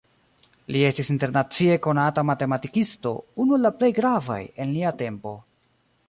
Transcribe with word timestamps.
Li 0.75 0.79
estis 0.85 1.11
internacie 1.15 1.75
konata 1.85 2.23
matematikisto, 2.29 3.11
unu 3.45 3.59
el 3.59 3.69
plej 3.83 3.91
gravaj 4.01 4.39
en 4.65 4.73
lia 4.79 4.95
tempo. 5.03 5.35